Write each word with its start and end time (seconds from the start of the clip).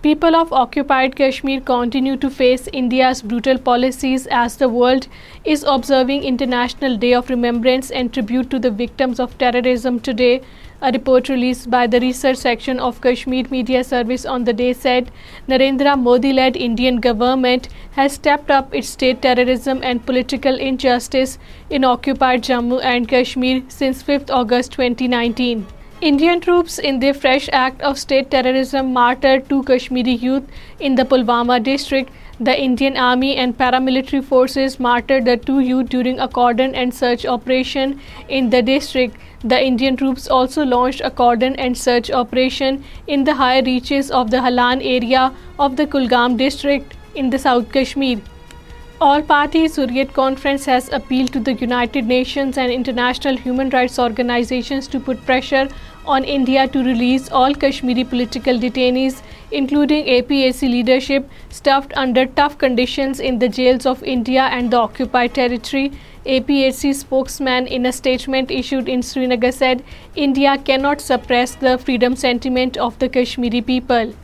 People 0.00 0.36
of 0.36 0.52
occupied 0.52 1.14
Kashmir 1.18 1.60
continue 1.68 2.16
to 2.22 2.28
face 2.30 2.68
India's 2.80 3.20
brutal 3.20 3.58
policies 3.58 4.26
as 4.40 4.56
the 4.56 4.68
world 4.68 5.08
is 5.44 5.64
observing 5.68 6.22
International 6.22 6.96
Day 6.96 7.12
of 7.14 7.30
Remembrance 7.30 7.90
and 7.90 8.12
Tribute 8.12 8.48
to 8.50 8.60
the 8.60 8.70
Victims 8.70 9.22
of 9.24 9.36
Terrorism 9.38 9.98
today. 10.08 10.40
A 10.80 10.92
report 10.92 11.28
released 11.28 11.68
by 11.68 11.88
the 11.88 12.00
research 12.04 12.36
section 12.42 12.78
of 12.88 13.00
Kashmir 13.06 13.48
Media 13.50 13.82
Service 13.88 14.24
on 14.24 14.44
the 14.44 14.52
day 14.60 14.72
said 14.84 15.10
Narendra 15.48 15.94
Modi-led 16.02 16.58
Indian 16.66 17.00
government 17.06 17.66
has 17.96 18.12
stepped 18.12 18.52
up 18.58 18.76
its 18.80 18.92
state 18.98 19.20
terrorism 19.22 19.80
and 19.82 20.04
political 20.12 20.62
injustice 20.68 21.34
in 21.70 21.88
occupied 21.90 22.46
Jammu 22.50 22.78
and 22.92 23.10
Kashmir 23.16 23.64
since 23.78 24.04
5th 24.12 24.32
August 24.42 24.80
2019. 24.84 25.66
Indian 26.00 26.38
troops 26.38 26.78
in 26.78 27.00
their 27.00 27.14
fresh 27.14 27.48
act 27.52 27.80
of 27.82 27.98
state 27.98 28.30
terrorism 28.30 28.92
martyred 28.92 29.48
2 29.48 29.64
Kashmiri 29.70 30.12
youth 30.12 30.44
in 30.78 30.94
the 30.94 31.04
Pulwama 31.04 31.60
district. 31.60 32.10
The 32.48 32.56
Indian 32.64 32.96
Army 32.96 33.34
and 33.34 33.56
paramilitary 33.58 34.22
forces 34.22 34.78
martyred 34.78 35.24
the 35.24 35.36
2 35.36 35.58
youth 35.60 35.88
during 35.88 36.20
a 36.20 36.28
cordon 36.28 36.76
and 36.76 36.94
search 36.94 37.26
operation 37.26 37.98
in 38.28 38.50
the 38.50 38.62
district. 38.62 39.16
The 39.42 39.60
Indian 39.72 39.96
troops 39.96 40.28
also 40.28 40.64
launched 40.64 41.02
a 41.04 41.10
cordon 41.10 41.56
and 41.56 41.76
search 41.76 42.12
operation 42.12 42.84
in 43.08 43.24
the 43.24 43.34
higher 43.34 43.62
reaches 43.62 44.12
of 44.22 44.30
the 44.30 44.46
Halan 44.46 44.80
area 44.80 45.32
of 45.58 45.76
the 45.76 45.86
Kulgam 45.86 46.36
district 46.36 46.94
in 47.16 47.30
the 47.30 47.38
South 47.38 47.72
Kashmir. 47.72 48.20
All 49.06 49.22
parties 49.22 49.76
Hurriyet 49.78 50.12
Conference 50.12 50.64
has 50.66 50.88
appealed 50.96 51.32
to 51.34 51.38
the 51.38 51.52
United 51.58 52.08
Nations 52.12 52.56
and 52.58 52.72
international 52.72 53.36
human 53.36 53.70
rights 53.70 53.98
organizations 54.04 54.88
to 54.94 54.98
put 54.98 55.24
pressure 55.24 55.68
on 56.16 56.24
India 56.24 56.66
to 56.66 56.82
release 56.88 57.30
all 57.30 57.54
Kashmiri 57.66 58.02
political 58.02 58.58
detainees, 58.66 59.22
including 59.52 60.12
APAC 60.16 60.72
leadership, 60.72 61.30
stuffed 61.48 61.96
under 61.96 62.26
tough 62.26 62.58
conditions 62.58 63.20
in 63.20 63.38
the 63.38 63.48
jails 63.48 63.86
of 63.86 64.02
India 64.02 64.50
and 64.60 64.72
the 64.72 64.80
occupied 64.82 65.34
territory. 65.40 65.92
APAC 66.26 66.92
spokesman 66.92 67.68
in 67.68 67.86
a 67.86 67.92
statement 67.92 68.50
issued 68.50 68.88
in 68.88 69.04
Srinagar 69.04 69.52
said, 69.52 69.84
India 70.16 70.58
cannot 70.58 71.00
suppress 71.00 71.54
the 71.54 71.78
freedom 71.78 72.16
sentiment 72.16 72.76
of 72.76 72.98
the 72.98 73.08
Kashmiri 73.08 73.62
people. 73.62 74.16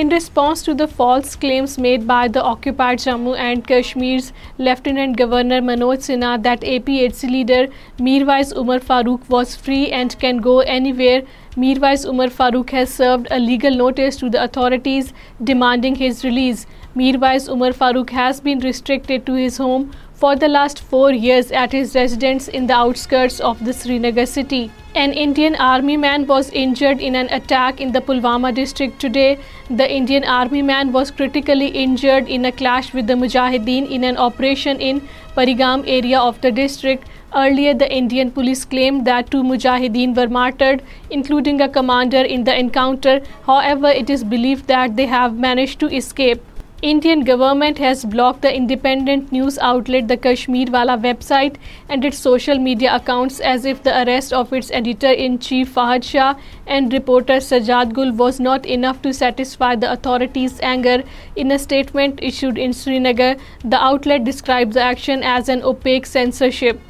In 0.00 0.08
response 0.08 0.62
to 0.66 0.72
the 0.72 0.88
false 0.88 1.32
claims 1.36 1.72
made 1.86 2.06
by 2.06 2.26
the 2.26 2.42
occupied 2.50 3.00
Jammu 3.00 3.34
and 3.46 3.66
Kashmir's 3.70 4.30
Lieutenant 4.68 5.18
Governor 5.18 5.58
Manoj 5.66 6.06
Sinha 6.06 6.30
that 6.46 6.62
APHC 6.74 7.24
leader 7.32 7.60
Mirwais 8.06 8.54
Umar 8.56 8.78
Farooq 8.86 9.28
was 9.34 9.52
free 9.66 9.92
and 9.98 10.18
can 10.22 10.40
go 10.46 10.54
anywhere, 10.60 11.20
Mirwais 11.64 12.06
Umar 12.10 12.28
Farooq 12.38 12.72
has 12.78 12.94
served 13.02 13.28
a 13.30 13.38
legal 13.48 13.76
notice 13.82 14.16
to 14.22 14.30
the 14.30 14.42
authorities 14.42 15.12
demanding 15.52 16.00
his 16.06 16.24
release. 16.24 16.64
Mirwais 16.96 17.50
Umar 17.54 17.70
Farooq 17.82 18.16
has 18.20 18.40
been 18.40 18.66
restricted 18.70 19.26
to 19.26 19.42
his 19.42 19.60
home 19.66 19.92
for 20.22 20.32
the 20.42 20.48
last 20.54 20.80
4 20.90 21.14
years 21.22 21.48
at 21.60 21.72
his 21.76 21.94
residence 22.00 22.44
in 22.56 22.66
the 22.70 22.74
outskirts 22.74 23.38
of 23.50 23.62
the 23.68 23.72
Srinagar 23.78 24.26
city. 24.32 24.60
An 25.04 25.14
Indian 25.22 25.56
army 25.68 25.96
man 26.02 26.26
was 26.32 26.50
injured 26.60 27.02
in 27.08 27.16
an 27.20 27.30
attack 27.38 27.82
in 27.86 27.94
the 27.96 28.02
Pulwama 28.10 28.52
district 28.58 29.00
today. 29.04 29.28
The 29.80 29.88
Indian 29.94 30.28
army 30.34 30.62
man 30.68 30.92
was 30.98 31.10
critically 31.22 31.70
injured 31.86 32.30
in 32.36 32.50
a 32.50 32.52
clash 32.60 32.92
with 32.98 33.10
the 33.12 33.16
Mujahideen 33.24 33.90
in 33.98 34.06
an 34.12 34.20
operation 34.26 34.86
in 34.90 35.02
Parigam 35.38 35.86
area 35.96 36.20
of 36.20 36.40
the 36.46 36.54
district. 36.60 37.10
Earlier, 37.40 37.74
the 37.82 37.90
Indian 37.98 38.30
police 38.36 38.64
claimed 38.76 39.06
that 39.10 39.30
2 39.34 39.44
Mujahideen 39.50 40.16
were 40.20 40.28
martyred, 40.38 40.82
including 41.18 41.60
a 41.66 41.68
commander 41.76 42.24
in 42.36 42.44
the 42.48 42.58
encounter. 42.64 43.18
However, 43.46 43.94
it 44.04 44.16
is 44.16 44.24
believed 44.32 44.74
that 44.74 44.96
they 45.00 45.12
have 45.18 45.44
managed 45.48 45.84
to 45.84 45.94
escape. 46.02 46.40
Indian 46.90 47.20
government 47.26 47.78
has 47.78 48.04
blocked 48.04 48.42
the 48.42 48.50
independent 48.52 49.30
news 49.30 49.56
outlet 49.66 50.08
the 50.08 50.16
Kashmirwala 50.16 50.96
website 51.04 51.58
and 51.88 52.04
its 52.04 52.18
social 52.18 52.58
media 52.58 52.96
accounts 52.96 53.38
as 53.38 53.68
if 53.72 53.84
the 53.84 53.94
arrest 54.00 54.32
of 54.32 54.52
its 54.52 54.72
editor-in-chief 54.78 55.70
Fahad 55.76 56.08
Shah 56.08 56.34
and 56.66 56.92
reporter 56.92 57.36
Sajjad 57.48 57.94
Gul 57.94 58.10
was 58.12 58.40
not 58.40 58.66
enough 58.66 59.00
to 59.02 59.14
satisfy 59.14 59.76
the 59.76 59.92
authorities' 59.92 60.58
anger. 60.72 60.96
In 61.36 61.52
a 61.52 61.60
statement 61.66 62.18
issued 62.30 62.58
in 62.58 62.72
Srinagar, 62.72 63.36
the 63.64 63.84
outlet 63.90 64.24
described 64.24 64.72
the 64.72 64.82
action 64.94 65.22
as 65.22 65.48
an 65.48 65.62
opaque 65.62 66.10
censorship. 66.14 66.80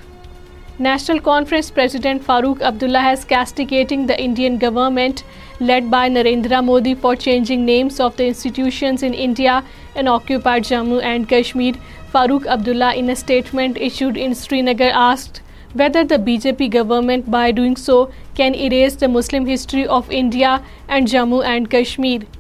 National 0.78 1.21
Conference 1.21 1.71
President 1.71 2.27
Farooq 2.27 2.62
Abdullah 2.62 3.09
is 3.12 3.27
castigating 3.28 4.06
the 4.06 4.21
Indian 4.31 4.56
government 4.66 5.25
led 5.62 5.91
by 5.91 6.09
Narendra 6.10 6.60
Modi 6.65 6.94
for 6.94 7.15
changing 7.15 7.65
names 7.65 8.00
of 8.00 8.16
the 8.16 8.27
institutions 8.27 9.05
in 9.10 9.15
India 9.15 9.62
and 9.94 10.09
occupied 10.09 10.69
Jammu 10.71 11.00
and 11.15 11.28
Kashmir. 11.34 11.78
Farooq 12.15 12.47
Abdullah, 12.55 12.94
in 13.03 13.09
a 13.09 13.15
statement 13.16 13.78
issued 13.87 14.19
in 14.25 14.34
Srinagar, 14.41 14.91
asked 15.03 15.41
whether 15.83 16.03
the 16.10 16.19
BJP 16.27 16.69
government, 16.75 17.31
by 17.37 17.47
doing 17.53 17.78
so, 17.84 17.99
can 18.34 18.55
erase 18.66 19.00
the 19.05 19.09
Muslim 19.09 19.50
history 19.55 19.87
of 19.87 20.15
India 20.21 20.53
and 20.88 21.15
Jammu 21.15 21.43
and 21.56 21.72
Kashmir. 21.78 22.31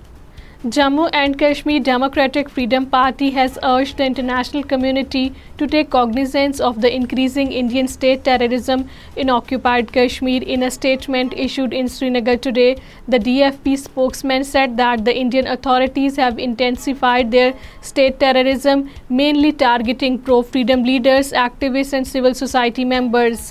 Jammu 0.74 1.10
and 1.12 1.36
Kashmir 1.36 1.80
Democratic 1.82 2.48
Freedom 2.48 2.84
Party 2.86 3.30
has 3.30 3.58
urged 3.64 3.96
the 3.96 4.04
international 4.04 4.62
community 4.62 5.34
to 5.58 5.66
take 5.66 5.90
cognizance 5.90 6.60
of 6.60 6.80
the 6.80 6.94
increasing 6.98 7.50
Indian 7.50 7.88
state 7.88 8.22
terrorism 8.22 8.88
in 9.16 9.28
occupied 9.28 9.92
Kashmir. 9.92 10.40
In 10.40 10.62
a 10.62 10.70
statement 10.70 11.32
issued 11.36 11.72
in 11.72 11.88
Srinagar 11.88 12.36
today, 12.36 12.76
the 13.08 13.18
DFP 13.18 13.76
spokesman 13.76 14.44
said 14.44 14.76
that 14.76 15.04
the 15.04 15.16
Indian 15.22 15.48
authorities 15.48 16.14
have 16.14 16.38
intensified 16.38 17.32
their 17.32 17.54
state 17.80 18.20
terrorism, 18.20 18.88
mainly 19.08 19.50
targeting 19.50 20.16
pro-freedom 20.16 20.84
leaders, 20.84 21.32
activists 21.32 21.92
and 21.92 22.06
civil 22.06 22.34
society 22.34 22.84
members. 22.84 23.50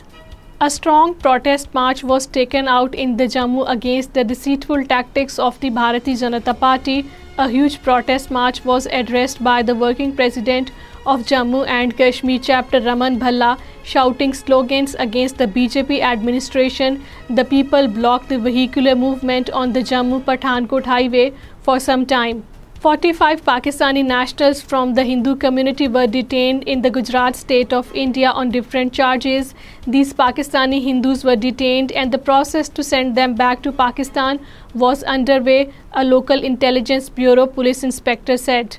A 0.65 0.67
strong 0.73 1.13
protest 1.21 1.71
march 1.75 2.01
was 2.09 2.25
taken 2.35 2.67
out 2.73 2.97
in 3.03 3.13
the 3.19 3.25
Jammu 3.35 3.63
against 3.73 4.17
the 4.17 4.23
deceitful 4.31 4.83
tactics 4.91 5.39
of 5.45 5.55
the 5.63 5.71
Bharatiya 5.77 6.19
Janata 6.19 6.53
Party. 6.59 6.97
A 7.45 7.47
huge 7.53 7.77
protest 7.87 8.29
march 8.37 8.59
was 8.63 8.87
addressed 8.99 9.41
by 9.47 9.55
the 9.69 9.77
working 9.81 10.11
president 10.19 10.69
of 11.15 11.23
Jammu 11.31 11.63
and 11.77 11.97
Kashmir 12.03 12.43
chapter 12.49 12.83
Raman 12.89 13.17
Bhalla, 13.25 13.49
shouting 13.93 14.37
slogans 14.43 14.95
against 15.07 15.43
the 15.43 15.49
BJP 15.57 15.99
administration. 16.11 17.01
The 17.41 17.47
people 17.55 17.91
blocked 17.97 18.29
the 18.29 18.41
vehicular 18.45 18.95
movement 19.07 19.49
on 19.49 19.73
the 19.73 19.85
Jammu-Pathankot 19.93 20.93
highway 20.95 21.27
for 21.69 21.79
some 21.89 22.05
time. 22.15 22.39
45 22.83 23.41
Pakistani 23.47 24.03
nationals 24.03 24.61
from 24.69 24.95
the 24.99 25.03
Hindu 25.09 25.35
community 25.35 25.87
were 25.87 26.05
detained 26.15 26.63
in 26.63 26.81
the 26.85 26.91
Gujarat 26.95 27.37
state 27.41 27.75
of 27.81 27.91
India 28.05 28.31
on 28.31 28.55
different 28.57 28.97
charges. 29.01 29.53
These 29.85 30.15
Pakistani 30.23 30.81
Hindus 30.89 31.23
were 31.23 31.39
detained 31.47 31.91
and 31.91 32.11
the 32.11 32.23
process 32.31 32.75
to 32.79 32.89
send 32.91 33.17
them 33.21 33.39
back 33.45 33.65
to 33.69 33.77
Pakistan 33.83 34.43
was 34.73 35.03
underway, 35.03 35.63
a 35.93 36.03
local 36.03 36.53
intelligence 36.55 37.17
bureau 37.25 37.51
police 37.59 37.91
inspector 37.91 38.45
said. 38.51 38.77